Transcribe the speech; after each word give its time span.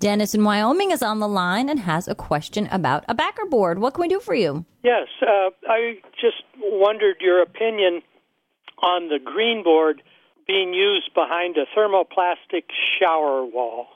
Dennis 0.00 0.32
in 0.32 0.44
Wyoming 0.44 0.92
is 0.92 1.02
on 1.02 1.18
the 1.18 1.26
line 1.26 1.68
and 1.68 1.80
has 1.80 2.06
a 2.06 2.14
question 2.14 2.68
about 2.70 3.04
a 3.08 3.14
backer 3.14 3.44
board. 3.46 3.80
What 3.80 3.94
can 3.94 4.02
we 4.02 4.08
do 4.08 4.20
for 4.20 4.34
you? 4.34 4.64
Yes, 4.84 5.08
uh, 5.20 5.50
I 5.68 5.98
just 6.20 6.44
wondered 6.60 7.16
your 7.20 7.42
opinion 7.42 8.02
on 8.80 9.08
the 9.08 9.18
green 9.18 9.64
board 9.64 10.00
being 10.46 10.72
used 10.72 11.12
behind 11.14 11.56
a 11.56 11.66
thermoplastic 11.76 12.66
shower 13.00 13.44
wall. 13.44 13.88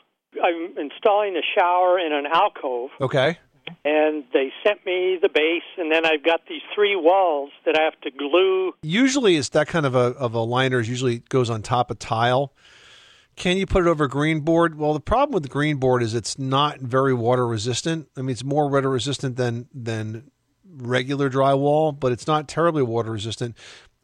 I'm 0.42 0.76
installing 0.76 1.36
a 1.36 1.42
shower 1.56 2.00
in 2.00 2.12
an 2.12 2.26
alcove. 2.26 2.90
Okay. 3.00 3.38
And 3.84 4.24
they 4.32 4.52
sent 4.66 4.84
me 4.84 5.20
the 5.22 5.28
base, 5.28 5.62
and 5.78 5.92
then 5.92 6.04
I've 6.04 6.24
got 6.24 6.40
these 6.48 6.62
three 6.74 6.96
walls 6.96 7.50
that 7.64 7.78
I 7.78 7.82
have 7.82 8.00
to 8.00 8.10
glue. 8.10 8.72
Usually, 8.82 9.36
it's 9.36 9.50
that 9.50 9.68
kind 9.68 9.86
of 9.86 9.94
a 9.94 10.16
of 10.18 10.34
a 10.34 10.40
liner. 10.40 10.80
Usually 10.80 11.20
goes 11.28 11.48
on 11.48 11.62
top 11.62 11.92
of 11.92 12.00
tile. 12.00 12.52
Can 13.36 13.56
you 13.56 13.66
put 13.66 13.86
it 13.86 13.88
over 13.88 14.06
green 14.08 14.40
board? 14.40 14.78
Well, 14.78 14.92
the 14.92 15.00
problem 15.00 15.34
with 15.34 15.42
the 15.42 15.48
green 15.48 15.76
board 15.78 16.02
is 16.02 16.14
it's 16.14 16.38
not 16.38 16.80
very 16.80 17.14
water 17.14 17.46
resistant. 17.46 18.08
I 18.16 18.20
mean, 18.20 18.30
it's 18.30 18.44
more 18.44 18.68
water 18.68 18.90
resistant 18.90 19.36
than 19.36 19.68
than 19.74 20.30
regular 20.64 21.30
drywall, 21.30 21.98
but 21.98 22.12
it's 22.12 22.26
not 22.26 22.48
terribly 22.48 22.82
water 22.82 23.10
resistant 23.10 23.56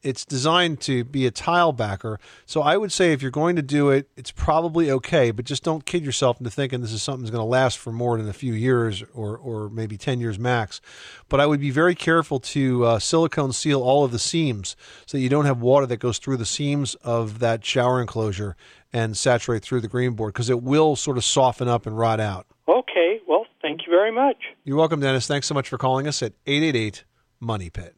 it's 0.02 0.24
designed 0.24 0.80
to 0.82 1.04
be 1.04 1.26
a 1.26 1.30
tile 1.30 1.72
backer. 1.72 2.18
So 2.46 2.62
I 2.62 2.76
would 2.76 2.92
say 2.92 3.12
if 3.12 3.22
you're 3.22 3.30
going 3.30 3.56
to 3.56 3.62
do 3.62 3.90
it, 3.90 4.08
it's 4.16 4.30
probably 4.30 4.90
okay, 4.90 5.30
but 5.30 5.44
just 5.44 5.62
don't 5.62 5.84
kid 5.84 6.04
yourself 6.04 6.38
into 6.38 6.50
thinking 6.50 6.80
this 6.80 6.92
is 6.92 7.02
something 7.02 7.22
that's 7.22 7.30
going 7.30 7.44
to 7.44 7.48
last 7.48 7.78
for 7.78 7.92
more 7.92 8.16
than 8.16 8.28
a 8.28 8.32
few 8.32 8.52
years 8.52 9.02
or, 9.14 9.36
or 9.36 9.68
maybe 9.68 9.96
10 9.96 10.20
years 10.20 10.38
max. 10.38 10.80
But 11.28 11.40
I 11.40 11.46
would 11.46 11.60
be 11.60 11.70
very 11.70 11.94
careful 11.94 12.40
to 12.40 12.84
uh, 12.84 12.98
silicone 12.98 13.52
seal 13.52 13.82
all 13.82 14.04
of 14.04 14.12
the 14.12 14.18
seams 14.18 14.76
so 15.06 15.18
that 15.18 15.22
you 15.22 15.28
don't 15.28 15.46
have 15.46 15.60
water 15.60 15.86
that 15.86 15.98
goes 15.98 16.18
through 16.18 16.36
the 16.36 16.46
seams 16.46 16.94
of 16.96 17.38
that 17.40 17.64
shower 17.64 18.00
enclosure 18.00 18.56
and 18.92 19.16
saturate 19.16 19.62
through 19.62 19.80
the 19.80 19.88
green 19.88 20.12
board 20.12 20.32
because 20.32 20.50
it 20.50 20.62
will 20.62 20.96
sort 20.96 21.16
of 21.16 21.24
soften 21.24 21.68
up 21.68 21.86
and 21.86 21.98
rot 21.98 22.20
out. 22.20 22.46
Okay. 22.68 23.20
Well, 23.26 23.46
thank 23.60 23.86
you 23.86 23.92
very 23.92 24.12
much. 24.12 24.36
You're 24.64 24.76
welcome, 24.76 25.00
Dennis. 25.00 25.26
Thanks 25.26 25.46
so 25.46 25.54
much 25.54 25.68
for 25.68 25.78
calling 25.78 26.06
us 26.06 26.22
at 26.22 26.32
888 26.46 27.04
Money 27.40 27.70
Pit. 27.70 27.97